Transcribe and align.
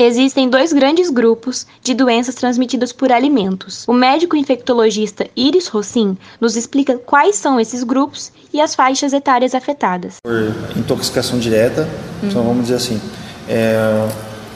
Existem 0.00 0.48
dois 0.48 0.72
grandes 0.72 1.10
grupos 1.10 1.66
de 1.82 1.92
doenças 1.92 2.36
transmitidas 2.36 2.92
por 2.92 3.10
alimentos. 3.10 3.82
O 3.88 3.92
médico 3.92 4.36
infectologista 4.36 5.26
Iris 5.34 5.66
Rossin 5.66 6.16
nos 6.40 6.54
explica 6.54 6.96
quais 6.96 7.34
são 7.34 7.58
esses 7.58 7.82
grupos 7.82 8.30
e 8.54 8.60
as 8.60 8.76
faixas 8.76 9.12
etárias 9.12 9.56
afetadas. 9.56 10.18
Por 10.22 10.54
intoxicação 10.76 11.36
direta, 11.40 11.82
uhum. 12.22 12.28
então 12.28 12.44
vamos 12.44 12.62
dizer 12.62 12.76
assim, 12.76 13.00
é 13.48 14.08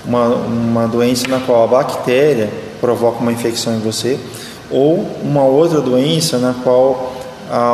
uma, 0.04 0.28
uma 0.28 0.86
doença 0.86 1.26
na 1.26 1.40
qual 1.40 1.64
a 1.64 1.66
bactéria 1.66 2.48
provoca 2.80 3.18
uma 3.18 3.32
infecção 3.32 3.74
em 3.74 3.80
você, 3.80 4.20
ou 4.70 4.98
uma 5.24 5.42
outra 5.42 5.80
doença 5.80 6.38
na 6.38 6.54
qual 6.54 7.11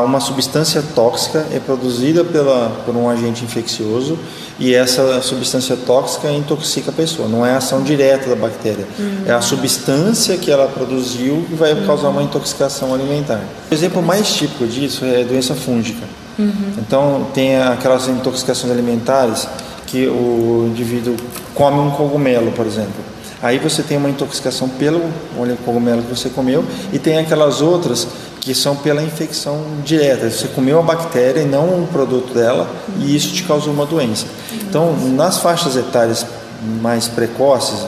uma 0.05 0.19
substância 0.19 0.83
tóxica 0.95 1.47
é 1.53 1.61
produzida 1.61 2.25
pela, 2.25 2.83
por 2.85 2.97
um 2.97 3.09
agente 3.09 3.45
infeccioso 3.45 4.19
e 4.59 4.75
essa 4.75 5.23
substância 5.23 5.77
tóxica 5.77 6.31
intoxica 6.33 6.91
a 6.91 6.93
pessoa. 6.93 7.29
Não 7.29 7.47
é 7.47 7.53
a 7.53 7.59
ação 7.59 7.83
direta 7.83 8.29
da 8.29 8.35
bactéria, 8.35 8.87
uhum. 8.99 9.23
é 9.25 9.33
a 9.33 9.41
substância 9.41 10.37
que 10.37 10.51
ela 10.51 10.67
produziu 10.67 11.45
que 11.49 11.55
vai 11.55 11.75
causar 11.87 12.09
uma 12.09 12.23
intoxicação 12.23 12.93
alimentar. 12.93 13.41
O 13.71 13.75
exemplo 13.75 14.03
mais 14.03 14.35
típico 14.35 14.67
disso 14.67 15.05
é 15.05 15.23
a 15.23 15.25
doença 15.25 15.55
fúngica. 15.55 16.05
Uhum. 16.37 16.73
Então, 16.79 17.27
tem 17.33 17.57
aquelas 17.57 18.09
intoxicações 18.09 18.73
alimentares 18.73 19.47
que 19.87 20.07
o 20.09 20.67
indivíduo 20.71 21.17
come 21.55 21.79
um 21.79 21.91
cogumelo, 21.91 22.51
por 22.53 22.67
exemplo. 22.67 23.19
Aí 23.41 23.59
você 23.59 23.83
tem 23.85 23.97
uma 23.97 24.11
intoxicação 24.11 24.69
pelo 24.69 25.01
cogumelo 25.65 26.03
que 26.03 26.11
você 26.11 26.29
comeu 26.29 26.65
e 26.93 26.99
tem 26.99 27.19
aquelas 27.19 27.61
outras 27.61 28.09
que 28.49 28.55
são 28.55 28.75
pela 28.75 29.03
infecção 29.03 29.63
direta. 29.85 30.31
Você 30.31 30.49
comeu 30.49 30.79
a 30.79 30.83
bactéria 30.83 31.43
e 31.43 31.45
não 31.45 31.83
o 31.83 31.87
produto 31.93 32.33
dela 32.33 32.67
e 32.99 33.15
isso 33.15 33.35
te 33.35 33.43
causou 33.43 33.75
uma 33.75 33.85
doença. 33.85 34.25
Então, 34.55 34.97
nas 35.11 35.37
faixas 35.37 35.77
etárias 35.77 36.25
mais 36.81 37.07
precoces, 37.07 37.87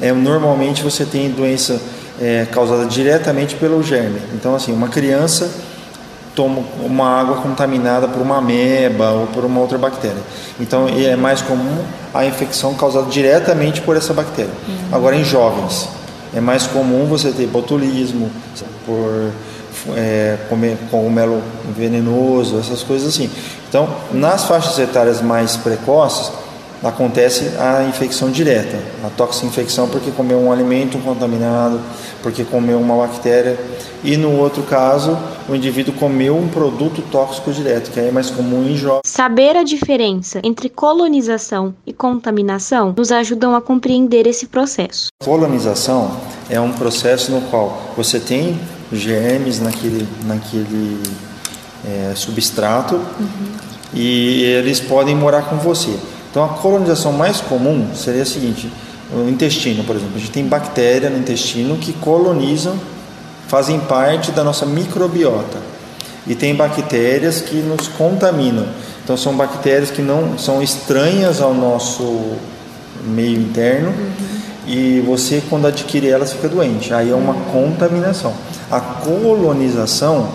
é, 0.00 0.10
normalmente 0.10 0.82
você 0.82 1.04
tem 1.04 1.28
doença 1.28 1.78
é, 2.18 2.46
causada 2.50 2.86
diretamente 2.86 3.54
pelo 3.56 3.82
germe. 3.82 4.18
Então, 4.32 4.54
assim, 4.54 4.72
uma 4.72 4.88
criança 4.88 5.50
toma 6.34 6.62
uma 6.82 7.20
água 7.20 7.42
contaminada 7.42 8.08
por 8.08 8.22
uma 8.22 8.38
ameba 8.38 9.10
ou 9.10 9.26
por 9.26 9.44
uma 9.44 9.60
outra 9.60 9.76
bactéria. 9.76 10.22
Então, 10.58 10.86
é 10.88 11.16
mais 11.16 11.42
comum 11.42 11.84
a 12.14 12.24
infecção 12.24 12.72
causada 12.72 13.10
diretamente 13.10 13.82
por 13.82 13.94
essa 13.94 14.14
bactéria. 14.14 14.52
Uhum. 14.66 14.74
Agora, 14.90 15.16
em 15.16 15.24
jovens, 15.24 15.86
é 16.34 16.40
mais 16.40 16.66
comum 16.66 17.04
você 17.04 17.30
ter 17.30 17.46
botulismo 17.46 18.30
por 18.86 19.30
é, 19.96 20.36
cogumelo 20.90 21.42
venenoso, 21.76 22.58
essas 22.58 22.82
coisas 22.82 23.08
assim. 23.08 23.30
Então, 23.68 23.88
nas 24.12 24.44
faixas 24.44 24.78
etárias 24.78 25.20
mais 25.20 25.56
precoces, 25.56 26.32
acontece 26.82 27.52
a 27.58 27.82
infecção 27.84 28.30
direta, 28.30 28.78
a 29.04 29.10
toxinfecção 29.10 29.88
porque 29.88 30.10
comeu 30.10 30.38
um 30.38 30.52
alimento 30.52 30.98
contaminado, 30.98 31.80
porque 32.22 32.44
comeu 32.44 32.78
uma 32.78 32.96
bactéria, 32.96 33.58
e 34.04 34.16
no 34.16 34.36
outro 34.38 34.62
caso, 34.62 35.18
o 35.48 35.54
indivíduo 35.54 35.94
comeu 35.94 36.36
um 36.36 36.48
produto 36.48 37.02
tóxico 37.10 37.50
direto, 37.52 37.90
que 37.90 37.98
é 37.98 38.10
mais 38.12 38.30
comum 38.30 38.64
em 38.64 38.76
jovens. 38.76 39.02
Saber 39.04 39.56
a 39.56 39.64
diferença 39.64 40.40
entre 40.44 40.68
colonização 40.68 41.74
e 41.86 41.92
contaminação 41.92 42.94
nos 42.96 43.10
ajudam 43.10 43.56
a 43.56 43.60
compreender 43.60 44.26
esse 44.26 44.46
processo. 44.46 45.08
Colonização 45.22 46.12
é 46.48 46.60
um 46.60 46.72
processo 46.72 47.32
no 47.32 47.40
qual 47.42 47.76
você 47.96 48.20
tem 48.20 48.58
germes 48.92 49.60
naquele, 49.60 50.08
naquele 50.24 51.02
é, 51.86 52.12
substrato 52.14 52.96
uhum. 52.96 53.52
e 53.94 54.42
eles 54.42 54.80
podem 54.80 55.14
morar 55.14 55.42
com 55.42 55.56
você. 55.56 55.94
Então 56.30 56.44
a 56.44 56.48
colonização 56.48 57.12
mais 57.12 57.40
comum 57.40 57.88
seria 57.94 58.22
a 58.22 58.26
seguinte: 58.26 58.70
o 59.12 59.28
intestino, 59.28 59.84
por 59.84 59.96
exemplo, 59.96 60.16
a 60.16 60.18
gente 60.18 60.30
tem 60.30 60.46
bactérias 60.46 61.10
no 61.12 61.18
intestino 61.18 61.76
que 61.76 61.92
colonizam, 61.94 62.78
fazem 63.46 63.78
parte 63.80 64.30
da 64.32 64.44
nossa 64.44 64.66
microbiota. 64.66 65.58
E 66.26 66.34
tem 66.34 66.54
bactérias 66.54 67.40
que 67.40 67.56
nos 67.56 67.88
contaminam. 67.88 68.66
Então 69.02 69.16
são 69.16 69.34
bactérias 69.34 69.90
que 69.90 70.02
não 70.02 70.38
são 70.38 70.62
estranhas 70.62 71.40
ao 71.40 71.54
nosso 71.54 72.36
meio 73.02 73.40
interno. 73.40 73.88
Uhum. 73.88 74.38
E 74.66 75.00
você, 75.00 75.42
quando 75.48 75.66
adquire 75.66 76.06
elas, 76.06 76.34
fica 76.34 76.46
doente. 76.46 76.92
Aí 76.92 77.10
é 77.10 77.14
uma 77.14 77.32
contaminação. 77.50 78.34
A 78.70 78.80
colonização 78.80 80.28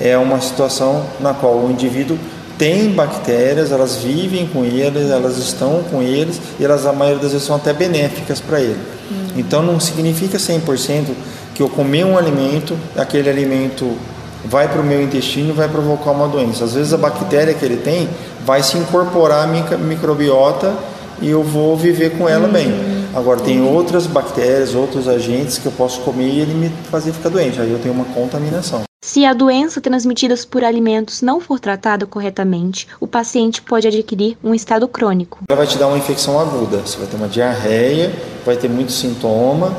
é 0.00 0.16
uma 0.16 0.40
situação 0.40 1.04
na 1.20 1.34
qual 1.34 1.58
o 1.58 1.70
indivíduo 1.70 2.18
tem 2.56 2.90
bactérias, 2.90 3.72
elas 3.72 3.96
vivem 3.96 4.46
com 4.46 4.64
eles, 4.64 5.10
elas 5.10 5.38
estão 5.38 5.82
com 5.90 6.00
eles 6.00 6.40
e 6.58 6.64
elas 6.64 6.86
a 6.86 6.92
maioria 6.92 7.20
das 7.20 7.32
vezes 7.32 7.46
são 7.46 7.56
até 7.56 7.72
benéficas 7.72 8.40
para 8.40 8.60
ele. 8.60 8.78
Uhum. 9.10 9.26
Então 9.36 9.62
não 9.62 9.80
significa 9.80 10.38
100% 10.38 11.06
que 11.54 11.62
eu 11.62 11.68
comer 11.68 12.04
um 12.04 12.16
alimento, 12.16 12.76
aquele 12.96 13.28
alimento 13.28 13.96
vai 14.44 14.68
para 14.68 14.80
o 14.80 14.84
meu 14.84 15.02
intestino 15.02 15.50
e 15.50 15.52
vai 15.52 15.68
provocar 15.68 16.12
uma 16.12 16.28
doença. 16.28 16.64
Às 16.64 16.74
vezes 16.74 16.92
a 16.92 16.98
bactéria 16.98 17.54
que 17.54 17.64
ele 17.64 17.76
tem 17.76 18.08
vai 18.44 18.62
se 18.62 18.76
incorporar 18.76 19.44
à 19.44 19.46
minha 19.46 19.76
microbiota 19.78 20.74
e 21.20 21.30
eu 21.30 21.42
vou 21.42 21.76
viver 21.76 22.10
com 22.10 22.28
ela 22.28 22.46
uhum. 22.46 22.52
bem. 22.52 22.93
Agora, 23.14 23.40
tem 23.40 23.62
outras 23.62 24.06
bactérias, 24.06 24.74
outros 24.74 25.08
agentes 25.08 25.58
que 25.58 25.66
eu 25.66 25.72
posso 25.72 26.00
comer 26.00 26.28
e 26.28 26.40
ele 26.40 26.54
me 26.54 26.68
fazer 26.90 27.12
ficar 27.12 27.28
doente. 27.28 27.60
Aí 27.60 27.70
eu 27.70 27.78
tenho 27.78 27.94
uma 27.94 28.04
contaminação. 28.06 28.82
Se 29.04 29.24
a 29.24 29.32
doença 29.32 29.80
transmitida 29.80 30.34
por 30.50 30.64
alimentos 30.64 31.20
não 31.20 31.38
for 31.38 31.60
tratada 31.60 32.06
corretamente, 32.06 32.88
o 32.98 33.06
paciente 33.06 33.60
pode 33.60 33.86
adquirir 33.86 34.36
um 34.42 34.54
estado 34.54 34.88
crônico. 34.88 35.40
Ela 35.48 35.58
vai 35.58 35.66
te 35.66 35.76
dar 35.76 35.88
uma 35.88 35.98
infecção 35.98 36.40
aguda. 36.40 36.78
Você 36.78 36.96
vai 36.96 37.06
ter 37.06 37.16
uma 37.16 37.28
diarreia, 37.28 38.12
vai 38.44 38.56
ter 38.56 38.68
muito 38.68 38.92
sintoma, 38.92 39.74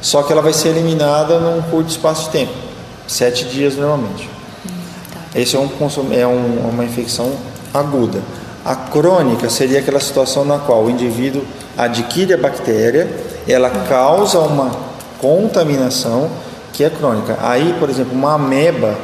só 0.00 0.22
que 0.22 0.32
ela 0.32 0.42
vai 0.42 0.52
ser 0.52 0.70
eliminada 0.70 1.38
num 1.38 1.62
curto 1.62 1.90
espaço 1.90 2.24
de 2.24 2.30
tempo 2.30 2.70
sete 3.10 3.44
dias 3.46 3.76
normalmente. 3.76 4.28
Hum, 4.64 4.70
tá. 5.12 5.38
Esse 5.38 5.56
é, 5.56 5.58
um, 5.58 5.68
é 6.12 6.26
um, 6.26 6.70
uma 6.70 6.84
infecção 6.84 7.32
aguda. 7.74 8.22
A 8.64 8.76
crônica 8.76 9.48
seria 9.50 9.80
aquela 9.80 10.00
situação 10.00 10.44
na 10.44 10.58
qual 10.58 10.84
o 10.84 10.90
indivíduo 10.90 11.42
adquire 11.84 12.34
a 12.34 12.36
bactéria, 12.36 13.08
ela 13.48 13.70
causa 13.88 14.38
uma 14.38 14.70
contaminação 15.18 16.30
que 16.72 16.84
é 16.84 16.90
crônica. 16.90 17.38
Aí, 17.40 17.74
por 17.78 17.88
exemplo, 17.88 18.12
uma 18.12 18.34
ameba 18.34 18.94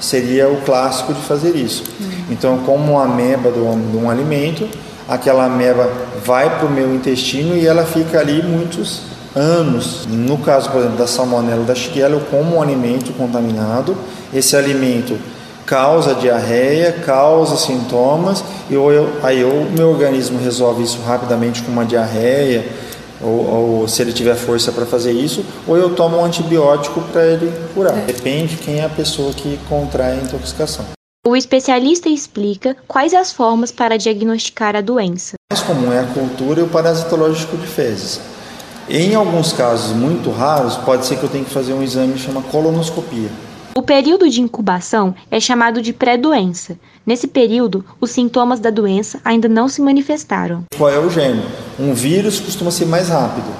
seria 0.00 0.48
o 0.48 0.60
clássico 0.62 1.14
de 1.14 1.20
fazer 1.22 1.54
isso. 1.54 1.84
Então, 2.28 2.58
como 2.58 2.92
uma 2.92 3.04
ameba 3.04 3.50
de 3.50 3.58
um 3.58 4.10
alimento, 4.10 4.68
aquela 5.08 5.44
ameba 5.44 5.88
vai 6.24 6.58
para 6.58 6.66
o 6.66 6.70
meu 6.70 6.94
intestino 6.94 7.56
e 7.56 7.66
ela 7.66 7.84
fica 7.84 8.18
ali 8.18 8.42
muitos 8.42 9.02
anos. 9.34 10.06
No 10.08 10.38
caso, 10.38 10.70
por 10.70 10.80
exemplo, 10.80 10.98
da 10.98 11.06
salmonela 11.06 11.64
da 11.64 11.74
shigella, 11.74 12.14
eu 12.14 12.20
como 12.30 12.56
um 12.56 12.62
alimento 12.62 13.12
contaminado, 13.12 13.96
esse 14.32 14.56
alimento 14.56 15.16
causa 15.66 16.14
diarreia, 16.14 16.92
causa 17.04 17.56
sintomas, 17.56 18.44
e 18.68 18.76
ou 18.76 18.92
eu, 18.92 19.10
aí 19.22 19.44
o 19.44 19.70
meu 19.70 19.90
organismo 19.90 20.38
resolve 20.38 20.82
isso 20.82 21.00
rapidamente 21.02 21.62
com 21.62 21.72
uma 21.72 21.84
diarreia, 21.84 22.66
ou, 23.20 23.80
ou 23.80 23.88
se 23.88 24.02
ele 24.02 24.12
tiver 24.12 24.34
força 24.34 24.70
para 24.72 24.84
fazer 24.84 25.12
isso, 25.12 25.44
ou 25.66 25.76
eu 25.76 25.94
tomo 25.94 26.18
um 26.18 26.24
antibiótico 26.24 27.00
para 27.12 27.24
ele 27.24 27.52
curar. 27.74 27.96
É. 27.96 28.00
Depende 28.02 28.56
quem 28.56 28.80
é 28.80 28.84
a 28.84 28.88
pessoa 28.88 29.32
que 29.32 29.58
contrai 29.68 30.12
a 30.12 30.16
intoxicação. 30.16 30.84
O 31.26 31.34
especialista 31.34 32.08
explica 32.08 32.76
quais 32.86 33.14
as 33.14 33.32
formas 33.32 33.72
para 33.72 33.96
diagnosticar 33.96 34.76
a 34.76 34.82
doença. 34.82 35.36
O 35.50 35.54
mais 35.54 35.64
comum 35.64 35.90
é 35.90 36.00
a 36.00 36.04
cultura 36.04 36.60
e 36.60 36.62
o 36.62 36.68
parasitológico 36.68 37.56
de 37.56 37.66
fezes. 37.66 38.20
Em 38.90 39.14
alguns 39.14 39.50
casos 39.50 39.96
muito 39.96 40.30
raros, 40.30 40.76
pode 40.76 41.06
ser 41.06 41.16
que 41.16 41.24
eu 41.24 41.30
tenha 41.30 41.44
que 41.44 41.50
fazer 41.50 41.72
um 41.72 41.82
exame 41.82 42.12
que 42.12 42.18
chama 42.18 42.42
colonoscopia. 42.42 43.30
O 43.76 43.82
período 43.82 44.30
de 44.30 44.40
incubação 44.40 45.16
é 45.28 45.40
chamado 45.40 45.82
de 45.82 45.92
pré-doença. 45.92 46.78
Nesse 47.04 47.26
período, 47.26 47.84
os 48.00 48.12
sintomas 48.12 48.60
da 48.60 48.70
doença 48.70 49.18
ainda 49.24 49.48
não 49.48 49.68
se 49.68 49.82
manifestaram. 49.82 50.62
Qual 50.78 50.88
é 50.88 50.98
o 51.00 51.10
gênero? 51.10 51.48
Um 51.76 51.92
vírus 51.92 52.38
costuma 52.38 52.70
ser 52.70 52.86
mais 52.86 53.08
rápido. 53.08 53.52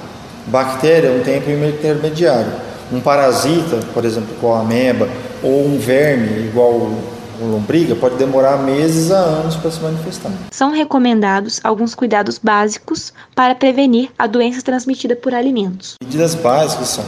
Bactéria 0.47 1.09
é 1.09 1.19
um 1.19 1.21
tempo 1.21 1.49
intermediário. 1.49 2.49
Um 2.93 3.01
parasita, 3.01 3.81
por 3.93 4.05
exemplo, 4.05 4.33
qual 4.39 4.55
a 4.55 4.61
ameba, 4.61 5.09
ou 5.43 5.65
um 5.65 5.77
verme, 5.77 6.47
igual 6.47 6.71
o 6.71 6.97
lombriga, 7.41 7.93
pode 7.93 8.15
demorar 8.15 8.57
meses 8.59 9.11
a 9.11 9.17
anos 9.17 9.57
para 9.57 9.69
se 9.69 9.81
manifestar. 9.81 10.31
São 10.49 10.71
recomendados 10.71 11.59
alguns 11.61 11.93
cuidados 11.93 12.37
básicos 12.37 13.11
para 13.35 13.53
prevenir 13.53 14.09
a 14.17 14.27
doença 14.27 14.61
transmitida 14.61 15.13
por 15.13 15.33
alimentos. 15.33 15.95
Medidas 16.01 16.35
básicas 16.35 16.87
são: 16.87 17.03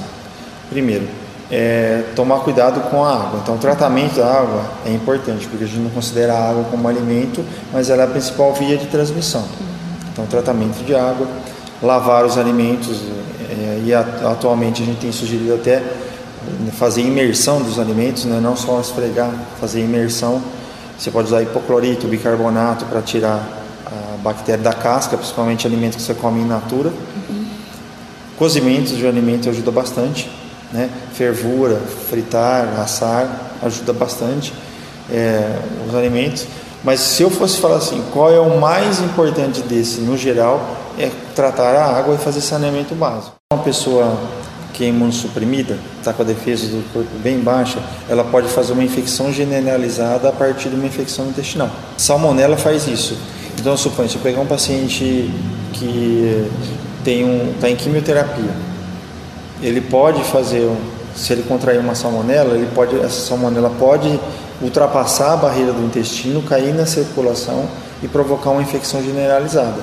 primeiro, 0.69 1.07
é, 1.49 2.03
tomar 2.15 2.39
cuidado 2.39 2.89
com 2.89 3.03
a 3.03 3.13
água. 3.13 3.39
Então, 3.41 3.55
o 3.55 3.57
tratamento 3.57 4.15
da 4.15 4.25
água 4.25 4.63
é 4.85 4.91
importante, 4.91 5.47
porque 5.47 5.63
a 5.63 5.67
gente 5.67 5.79
não 5.79 5.89
considera 5.89 6.33
a 6.33 6.49
água 6.49 6.65
como 6.65 6.87
alimento, 6.87 7.43
mas 7.71 7.89
ela 7.89 8.03
é 8.03 8.05
a 8.05 8.09
principal 8.09 8.53
via 8.53 8.77
de 8.77 8.87
transmissão. 8.87 9.45
Então, 10.11 10.25
tratamento 10.25 10.83
de 10.83 10.93
água, 10.95 11.27
lavar 11.81 12.25
os 12.25 12.37
alimentos, 12.37 13.01
é, 13.49 13.81
e 13.85 13.93
atualmente 13.93 14.81
a 14.81 14.85
gente 14.85 14.99
tem 14.99 15.11
sugerido 15.11 15.53
até 15.53 15.81
fazer 16.73 17.01
imersão 17.01 17.61
dos 17.61 17.79
alimentos, 17.79 18.25
né? 18.25 18.39
não 18.41 18.55
só 18.55 18.79
esfregar, 18.79 19.31
fazer 19.59 19.81
imersão. 19.81 20.41
Você 20.97 21.11
pode 21.11 21.27
usar 21.27 21.41
hipoclorito, 21.43 22.07
bicarbonato 22.07 22.85
para 22.85 23.01
tirar 23.01 23.47
a 23.85 24.17
bactéria 24.17 24.63
da 24.63 24.73
casca, 24.73 25.15
principalmente 25.17 25.67
alimentos 25.67 25.97
que 25.97 26.01
você 26.01 26.13
come 26.13 26.41
in 26.41 26.45
natura. 26.45 26.89
Uhum. 26.89 27.45
Cozimentos 28.37 28.97
de 28.97 29.05
alimento 29.05 29.49
ajuda 29.49 29.71
bastante, 29.71 30.29
né? 30.77 30.89
Fervura, 31.13 31.81
fritar, 32.09 32.79
assar 32.79 33.27
ajuda 33.63 33.91
bastante 33.91 34.53
é, 35.11 35.59
os 35.87 35.95
alimentos. 35.95 36.45
Mas 36.83 36.99
se 36.99 37.23
eu 37.23 37.29
fosse 37.31 37.59
falar 37.59 37.77
assim, 37.77 38.03
qual 38.13 38.31
é 38.31 38.39
o 38.39 38.59
mais 38.59 38.99
importante 38.99 39.61
desse 39.63 39.99
no 40.01 40.15
geral, 40.15 40.77
é 40.97 41.09
tratar 41.35 41.75
a 41.75 41.97
água 41.97 42.13
e 42.13 42.17
fazer 42.17 42.41
saneamento 42.41 42.93
básico. 42.93 43.35
Uma 43.51 43.63
pessoa 43.63 44.15
que 44.73 44.85
é 44.85 44.89
imunossuprimida, 44.89 45.79
está 45.97 46.13
com 46.13 46.21
a 46.21 46.25
defesa 46.25 46.67
do 46.67 46.93
corpo 46.93 47.09
bem 47.17 47.39
baixa, 47.39 47.79
ela 48.07 48.23
pode 48.23 48.47
fazer 48.47 48.73
uma 48.73 48.83
infecção 48.83 49.33
generalizada 49.33 50.29
a 50.29 50.31
partir 50.31 50.69
de 50.69 50.75
uma 50.75 50.85
infecção 50.85 51.25
intestinal. 51.27 51.71
Salmonela 51.97 52.55
faz 52.55 52.87
isso. 52.87 53.17
Então, 53.59 53.75
suponho, 53.75 54.07
se 54.07 54.17
eu 54.17 54.21
pegar 54.21 54.39
um 54.39 54.45
paciente 54.45 55.31
que 55.73 56.47
tem 57.03 57.25
um 57.25 57.53
está 57.55 57.67
em 57.67 57.75
quimioterapia, 57.75 58.66
ele 59.61 59.81
pode 59.81 60.23
fazer, 60.23 60.69
se 61.15 61.33
ele 61.33 61.43
contrair 61.43 61.79
uma 61.79 61.95
salmonela, 61.95 62.55
ele 62.55 62.69
pode, 62.73 62.95
essa 62.99 63.27
salmonela 63.27 63.71
pode 63.79 64.19
ultrapassar 64.61 65.33
a 65.33 65.37
barreira 65.37 65.71
do 65.71 65.83
intestino, 65.83 66.41
cair 66.41 66.73
na 66.73 66.85
circulação 66.85 67.67
e 68.01 68.07
provocar 68.07 68.51
uma 68.51 68.61
infecção 68.61 69.03
generalizada. 69.03 69.81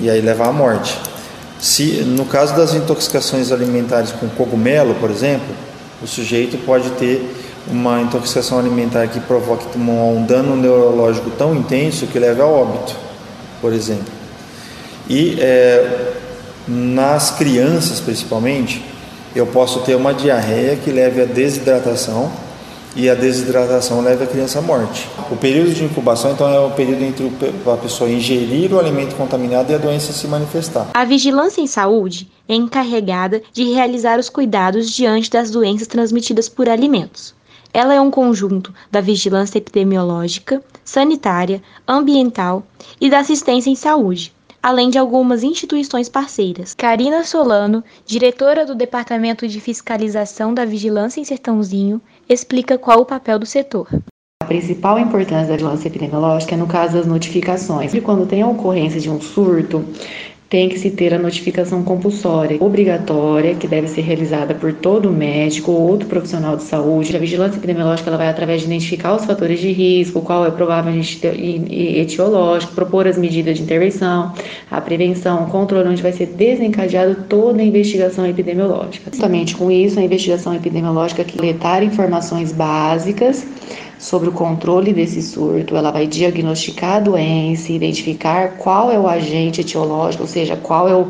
E 0.00 0.08
aí 0.08 0.20
levar 0.20 0.48
à 0.48 0.52
morte. 0.52 0.98
Se, 1.58 2.02
no 2.02 2.24
caso 2.24 2.54
das 2.54 2.74
intoxicações 2.74 3.50
alimentares 3.50 4.12
com 4.12 4.28
cogumelo, 4.28 4.94
por 4.94 5.10
exemplo, 5.10 5.54
o 6.02 6.06
sujeito 6.06 6.56
pode 6.64 6.90
ter 6.90 7.34
uma 7.70 8.00
intoxicação 8.00 8.58
alimentar 8.58 9.08
que 9.08 9.20
provoque 9.20 9.66
um 9.76 10.24
dano 10.24 10.56
neurológico 10.56 11.30
tão 11.30 11.54
intenso 11.54 12.06
que 12.06 12.18
leve 12.18 12.40
ao 12.40 12.52
óbito, 12.52 12.94
por 13.60 13.72
exemplo. 13.72 14.12
E 15.08 15.36
é, 15.40 16.12
nas 16.68 17.30
crianças, 17.30 18.00
principalmente, 18.00 18.84
eu 19.34 19.46
posso 19.46 19.80
ter 19.80 19.94
uma 19.94 20.12
diarreia 20.12 20.76
que 20.76 20.90
leve 20.90 21.22
à 21.22 21.24
desidratação 21.24 22.30
e 22.94 23.08
a 23.08 23.14
desidratação 23.14 24.00
leva 24.00 24.24
a 24.24 24.26
criança 24.26 24.58
à 24.58 24.62
morte. 24.62 25.08
O 25.30 25.36
período 25.36 25.72
de 25.72 25.84
incubação, 25.84 26.32
então, 26.32 26.48
é 26.48 26.58
o 26.58 26.70
período 26.70 27.02
entre 27.04 27.30
a 27.66 27.76
pessoa 27.76 28.10
ingerir 28.10 28.72
o 28.72 28.78
alimento 28.78 29.14
contaminado 29.14 29.70
e 29.70 29.74
a 29.74 29.78
doença 29.78 30.12
se 30.12 30.26
manifestar. 30.26 30.88
A 30.94 31.04
vigilância 31.04 31.60
em 31.60 31.66
saúde 31.66 32.28
é 32.48 32.54
encarregada 32.54 33.42
de 33.52 33.72
realizar 33.72 34.18
os 34.18 34.28
cuidados 34.28 34.90
diante 34.90 35.30
das 35.30 35.50
doenças 35.50 35.86
transmitidas 35.86 36.48
por 36.48 36.68
alimentos. 36.68 37.34
Ela 37.72 37.94
é 37.94 38.00
um 38.00 38.10
conjunto 38.10 38.72
da 38.90 39.00
vigilância 39.00 39.58
epidemiológica, 39.58 40.62
sanitária, 40.84 41.62
ambiental 41.86 42.64
e 43.00 43.10
da 43.10 43.20
assistência 43.20 43.70
em 43.70 43.76
saúde, 43.76 44.32
além 44.62 44.90
de 44.90 44.98
algumas 44.98 45.42
instituições 45.42 46.08
parceiras. 46.08 46.74
Karina 46.74 47.24
Solano, 47.24 47.82
diretora 48.04 48.66
do 48.66 48.74
Departamento 48.74 49.46
de 49.46 49.60
Fiscalização 49.60 50.52
da 50.52 50.64
Vigilância 50.64 51.20
em 51.20 51.24
Sertãozinho, 51.24 52.00
explica 52.28 52.78
qual 52.78 53.00
o 53.00 53.06
papel 53.06 53.38
do 53.38 53.46
setor. 53.46 53.88
A 54.42 54.46
principal 54.46 54.98
importância 54.98 55.48
da 55.48 55.54
vigilância 55.54 55.88
epidemiológica 55.88 56.54
é 56.54 56.58
no 56.58 56.66
caso 56.66 56.94
das 56.94 57.06
notificações. 57.06 57.92
Quando 58.02 58.26
tem 58.26 58.42
a 58.42 58.48
ocorrência 58.48 59.00
de 59.00 59.10
um 59.10 59.20
surto, 59.20 59.84
tem 60.48 60.68
que 60.70 60.78
se 60.78 60.90
ter 60.90 61.12
a 61.12 61.18
notificação 61.18 61.82
compulsória, 61.82 62.56
obrigatória, 62.58 63.54
que 63.54 63.68
deve 63.68 63.86
ser 63.86 64.00
realizada 64.00 64.54
por 64.54 64.72
todo 64.72 65.10
médico 65.10 65.72
ou 65.72 65.88
outro 65.88 66.08
profissional 66.08 66.56
de 66.56 66.62
saúde. 66.62 67.14
A 67.14 67.18
vigilância 67.18 67.58
epidemiológica 67.58 68.08
ela 68.08 68.16
vai 68.16 68.28
através 68.28 68.62
de 68.62 68.66
identificar 68.66 69.14
os 69.14 69.26
fatores 69.26 69.60
de 69.60 69.70
risco, 69.70 70.22
qual 70.22 70.46
é 70.46 70.48
o 70.48 70.52
provável 70.52 70.92
etiológico, 71.70 72.72
propor 72.72 73.06
as 73.06 73.18
medidas 73.18 73.58
de 73.58 73.62
intervenção, 73.62 74.32
a 74.70 74.80
prevenção, 74.80 75.44
o 75.44 75.50
controle, 75.50 75.86
onde 75.86 76.02
vai 76.02 76.12
ser 76.12 76.26
desencadeado 76.26 77.24
toda 77.28 77.60
a 77.60 77.64
investigação 77.64 78.26
epidemiológica. 78.26 79.10
Justamente 79.10 79.54
com 79.54 79.70
isso, 79.70 80.00
a 80.00 80.02
investigação 80.02 80.54
epidemiológica 80.54 81.24
que 81.24 81.36
coletar 81.36 81.82
informações 81.82 82.52
básicas 82.52 83.46
sobre 83.98 84.28
o 84.28 84.32
controle 84.32 84.92
desse 84.92 85.20
surto, 85.20 85.76
ela 85.76 85.90
vai 85.90 86.06
diagnosticar 86.06 86.96
a 86.96 87.00
doença, 87.00 87.72
identificar 87.72 88.56
qual 88.56 88.90
é 88.90 88.98
o 88.98 89.08
agente 89.08 89.60
etiológico, 89.60 90.22
ou 90.22 90.28
seja, 90.28 90.56
qual 90.56 90.88
é 90.88 90.94
o 90.94 91.08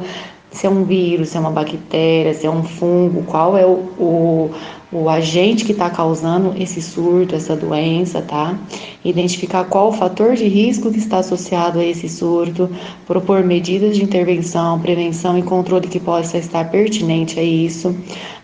se 0.50 0.67
é 0.67 0.70
um 0.70 0.85
vírus, 0.85 1.29
se 1.29 1.37
é 1.37 1.40
uma 1.40 1.50
bactéria, 1.50 2.32
se 2.32 2.46
é 2.46 2.50
um 2.50 2.62
fungo, 2.62 3.23
qual 3.25 3.56
é 3.56 3.67
o, 3.67 3.90
o, 3.99 4.50
o 4.90 5.08
agente 5.08 5.64
que 5.64 5.73
está 5.73 5.90
causando 5.90 6.55
esse 6.61 6.81
surto, 6.81 7.35
essa 7.35 7.55
doença, 7.55 8.23
tá? 8.23 8.58
Identificar 9.05 9.64
qual 9.64 9.91
o 9.91 9.93
fator 9.93 10.34
de 10.34 10.49
risco 10.49 10.91
que 10.91 10.99
está 10.99 11.19
associado 11.19 11.79
a 11.79 11.84
esse 11.84 12.08
surto, 12.08 12.69
propor 13.06 13.44
medidas 13.44 13.96
de 13.96 14.02
intervenção, 14.02 14.81
prevenção 14.81 15.38
e 15.38 15.43
controle 15.43 15.87
que 15.87 16.00
possa 16.00 16.38
estar 16.38 16.70
pertinente 16.70 17.38
a 17.38 17.43
isso, 17.43 17.94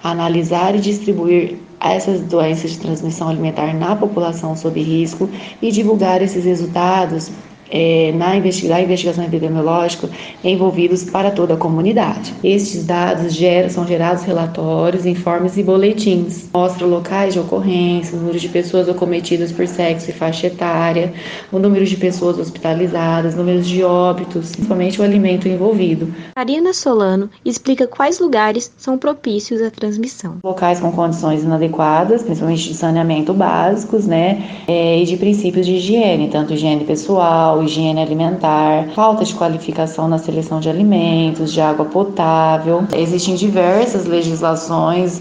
analisar 0.02 0.76
e 0.76 0.80
distribuir 0.80 1.56
essas 1.92 2.20
doenças 2.20 2.72
de 2.72 2.78
transmissão 2.78 3.28
alimentar 3.28 3.74
na 3.74 3.94
população 3.94 4.56
sob 4.56 4.80
risco 4.80 5.28
e 5.60 5.70
divulgar 5.70 6.22
esses 6.22 6.44
resultados 6.44 7.30
é, 7.70 8.12
na 8.12 8.36
investigação 8.36 9.24
epidemiológica 9.24 10.08
envolvidos 10.42 11.04
para 11.04 11.30
toda 11.30 11.54
a 11.54 11.56
comunidade. 11.56 12.32
Estes 12.42 12.84
dados 12.84 13.32
geram, 13.34 13.70
são 13.70 13.86
gerados 13.86 14.22
relatórios, 14.24 15.06
informes 15.06 15.56
e 15.56 15.62
boletins. 15.62 16.48
Mostram 16.52 16.88
locais 16.88 17.34
de 17.34 17.40
ocorrência, 17.40 18.16
o 18.16 18.20
número 18.20 18.38
de 18.38 18.48
pessoas 18.48 18.88
acometidas 18.88 19.52
por 19.52 19.66
sexo 19.66 20.10
e 20.10 20.12
faixa 20.12 20.46
etária, 20.46 21.12
o 21.50 21.58
número 21.58 21.84
de 21.84 21.96
pessoas 21.96 22.38
hospitalizadas, 22.38 23.34
números 23.34 23.66
de 23.66 23.82
óbitos, 23.82 24.52
principalmente 24.52 25.00
o 25.00 25.04
alimento 25.04 25.48
envolvido. 25.48 26.12
Marina 26.36 26.72
Solano 26.72 27.30
explica 27.44 27.86
quais 27.86 28.18
lugares 28.18 28.72
são 28.76 28.98
propícios 28.98 29.60
à 29.62 29.70
transmissão. 29.70 30.36
Locais 30.44 30.80
com 30.80 30.92
condições 30.92 31.42
inadequadas, 31.42 32.22
principalmente 32.22 32.68
de 32.68 32.74
saneamento 32.74 33.32
básicos, 33.32 34.06
né, 34.06 34.42
é, 34.68 35.00
e 35.00 35.04
de 35.04 35.16
princípios 35.16 35.66
de 35.66 35.74
higiene, 35.74 36.28
tanto 36.28 36.54
higiene 36.54 36.84
pessoal, 36.84 37.63
higiene 37.64 38.00
alimentar, 38.00 38.88
falta 38.94 39.24
de 39.24 39.34
qualificação 39.34 40.08
na 40.08 40.18
seleção 40.18 40.60
de 40.60 40.68
alimentos, 40.68 41.52
de 41.52 41.60
água 41.60 41.84
potável. 41.84 42.84
Existem 42.94 43.34
diversas 43.34 44.06
legislações 44.06 45.20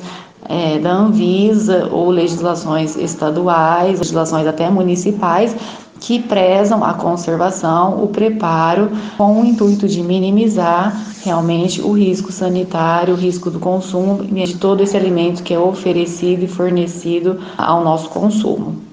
é, 0.50 0.80
da 0.80 0.92
Anvisa 0.92 1.90
ou 1.92 2.10
legislações 2.10 2.96
estaduais, 2.96 4.00
legislações 4.00 4.48
até 4.48 4.70
municipais, 4.70 5.56
que 6.00 6.20
prezam 6.20 6.84
a 6.84 6.94
conservação, 6.94 8.04
o 8.04 8.08
preparo, 8.10 8.92
com 9.18 9.42
o 9.42 9.46
intuito 9.46 9.88
de 9.88 10.04
minimizar 10.04 11.02
realmente 11.24 11.82
o 11.82 11.94
risco 11.94 12.30
sanitário, 12.30 13.14
o 13.14 13.18
risco 13.18 13.50
do 13.50 13.58
consumo 13.58 14.22
de 14.24 14.58
todo 14.58 14.84
esse 14.84 14.98
alimento 14.98 15.42
que 15.42 15.54
é 15.54 15.60
oferecido 15.60 16.44
e 16.44 16.48
fornecido 16.48 17.40
ao 17.58 17.84
nosso 17.84 18.10
consumo. 18.10 18.93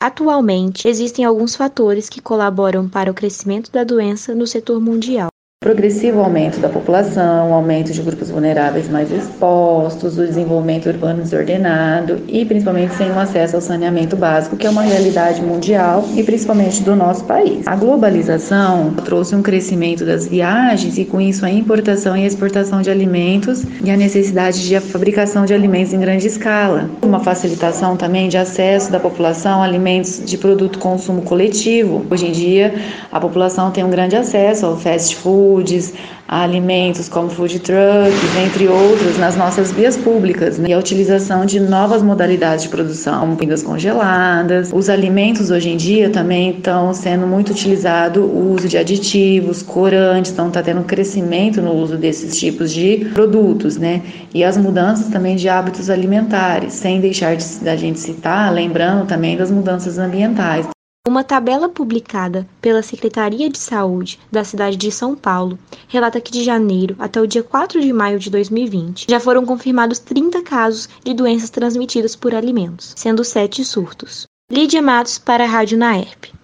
Atualmente, 0.00 0.88
existem 0.88 1.24
alguns 1.24 1.56
fatores 1.56 2.08
que 2.08 2.20
colaboram 2.20 2.88
para 2.88 3.10
o 3.10 3.14
crescimento 3.14 3.72
da 3.72 3.82
doença 3.82 4.34
no 4.34 4.46
setor 4.46 4.80
mundial 4.80 5.28
progressivo 5.66 6.20
aumento 6.20 6.60
da 6.60 6.68
população, 6.68 7.52
aumento 7.52 7.90
de 7.90 8.02
grupos 8.02 8.30
vulneráveis 8.30 8.90
mais 8.90 9.10
expostos, 9.10 10.18
o 10.18 10.24
desenvolvimento 10.24 10.86
urbano 10.86 11.22
desordenado 11.22 12.20
e 12.28 12.44
principalmente 12.44 12.94
sem 12.94 13.10
o 13.10 13.18
acesso 13.18 13.56
ao 13.56 13.62
saneamento 13.62 14.16
básico, 14.16 14.54
que 14.54 14.66
é 14.66 14.70
uma 14.70 14.82
realidade 14.82 15.40
mundial 15.40 16.04
e 16.14 16.22
principalmente 16.22 16.82
do 16.82 16.94
nosso 16.94 17.24
país. 17.24 17.66
A 17.66 17.74
globalização 17.74 18.92
trouxe 19.04 19.34
um 19.34 19.42
crescimento 19.42 20.04
das 20.04 20.28
viagens 20.28 20.98
e 20.98 21.06
com 21.06 21.20
isso 21.20 21.44
a 21.46 21.50
importação 21.50 22.14
e 22.14 22.26
exportação 22.26 22.82
de 22.82 22.90
alimentos 22.90 23.64
e 23.82 23.90
a 23.90 23.96
necessidade 23.96 24.62
de 24.68 24.76
a 24.76 24.80
fabricação 24.80 25.46
de 25.46 25.54
alimentos 25.54 25.92
em 25.94 25.98
grande 25.98 26.26
escala. 26.26 26.90
Uma 27.02 27.20
facilitação 27.20 27.96
também 27.96 28.28
de 28.28 28.36
acesso 28.36 28.92
da 28.92 29.00
população 29.00 29.62
a 29.62 29.64
alimentos 29.64 30.22
de 30.24 30.36
produto 30.36 30.78
consumo 30.78 31.22
coletivo. 31.22 32.04
Hoje 32.10 32.26
em 32.26 32.32
dia, 32.32 32.74
a 33.10 33.18
população 33.18 33.70
tem 33.70 33.82
um 33.82 33.90
grande 33.90 34.14
acesso 34.16 34.66
ao 34.66 34.76
fast 34.76 35.16
food 35.16 35.45
foods, 35.46 35.94
alimentos 36.28 37.08
como 37.08 37.30
food 37.30 37.60
trucks, 37.60 38.36
entre 38.44 38.66
outros, 38.66 39.16
nas 39.16 39.36
nossas 39.36 39.70
vias 39.70 39.96
públicas, 39.96 40.58
né? 40.58 40.68
e 40.70 40.72
a 40.72 40.78
utilização 40.78 41.46
de 41.46 41.60
novas 41.60 42.02
modalidades 42.02 42.64
de 42.64 42.68
produção, 42.68 43.20
como 43.20 43.36
comidas 43.36 43.62
congeladas. 43.62 44.72
Os 44.72 44.88
alimentos 44.88 45.50
hoje 45.50 45.70
em 45.70 45.76
dia 45.76 46.10
também 46.10 46.50
estão 46.50 46.92
sendo 46.92 47.26
muito 47.26 47.52
utilizado 47.52 48.22
o 48.22 48.54
uso 48.54 48.68
de 48.68 48.76
aditivos, 48.76 49.62
corantes, 49.62 50.32
então 50.32 50.48
está 50.48 50.62
tendo 50.62 50.80
um 50.80 50.84
crescimento 50.84 51.62
no 51.62 51.72
uso 51.72 51.96
desses 51.96 52.36
tipos 52.38 52.72
de 52.72 53.06
produtos, 53.14 53.76
né? 53.76 54.02
E 54.34 54.42
as 54.42 54.56
mudanças 54.56 55.08
também 55.08 55.36
de 55.36 55.48
hábitos 55.48 55.88
alimentares, 55.88 56.72
sem 56.72 57.00
deixar 57.00 57.36
de, 57.36 57.44
da 57.62 57.76
gente 57.76 58.00
citar, 58.00 58.52
lembrando 58.52 59.06
também 59.06 59.36
das 59.36 59.50
mudanças 59.50 59.98
ambientais. 59.98 60.75
Uma 61.06 61.22
tabela 61.22 61.68
publicada 61.68 62.48
pela 62.60 62.82
Secretaria 62.82 63.48
de 63.48 63.58
Saúde 63.58 64.18
da 64.28 64.42
cidade 64.42 64.76
de 64.76 64.90
São 64.90 65.14
Paulo 65.14 65.56
relata 65.86 66.20
que 66.20 66.32
de 66.32 66.42
janeiro 66.42 66.96
até 66.98 67.20
o 67.20 67.28
dia 67.28 67.44
4 67.44 67.80
de 67.80 67.92
maio 67.92 68.18
de 68.18 68.28
2020 68.28 69.06
já 69.08 69.20
foram 69.20 69.46
confirmados 69.46 70.00
30 70.00 70.42
casos 70.42 70.88
de 71.04 71.14
doenças 71.14 71.48
transmitidas 71.48 72.16
por 72.16 72.34
alimentos, 72.34 72.92
sendo 72.96 73.22
7 73.22 73.64
surtos. 73.64 74.26
Lídia 74.50 74.82
Matos 74.82 75.16
para 75.16 75.44
a 75.44 75.46
Rádio 75.46 75.78
Naerp. 75.78 76.35